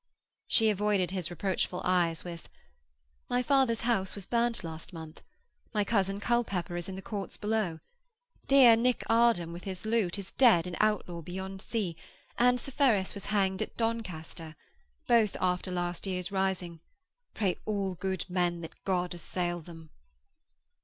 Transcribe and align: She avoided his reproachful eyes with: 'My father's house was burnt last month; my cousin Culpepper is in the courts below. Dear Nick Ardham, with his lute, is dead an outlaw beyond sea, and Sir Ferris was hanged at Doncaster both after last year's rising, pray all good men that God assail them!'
She 0.47 0.71
avoided 0.71 1.11
his 1.11 1.29
reproachful 1.29 1.79
eyes 1.85 2.23
with: 2.23 2.49
'My 3.29 3.43
father's 3.43 3.81
house 3.81 4.15
was 4.15 4.25
burnt 4.25 4.63
last 4.63 4.93
month; 4.93 5.21
my 5.75 5.83
cousin 5.83 6.19
Culpepper 6.19 6.75
is 6.75 6.89
in 6.89 6.95
the 6.95 7.03
courts 7.03 7.37
below. 7.37 7.77
Dear 8.47 8.75
Nick 8.75 9.03
Ardham, 9.11 9.53
with 9.53 9.65
his 9.65 9.85
lute, 9.85 10.17
is 10.17 10.31
dead 10.31 10.65
an 10.65 10.75
outlaw 10.79 11.21
beyond 11.21 11.61
sea, 11.61 11.95
and 12.39 12.59
Sir 12.59 12.71
Ferris 12.71 13.13
was 13.13 13.25
hanged 13.25 13.61
at 13.61 13.77
Doncaster 13.77 14.55
both 15.07 15.37
after 15.39 15.69
last 15.71 16.07
year's 16.07 16.31
rising, 16.31 16.79
pray 17.35 17.55
all 17.67 17.93
good 17.93 18.25
men 18.27 18.61
that 18.61 18.83
God 18.83 19.13
assail 19.13 19.61
them!' 19.61 19.91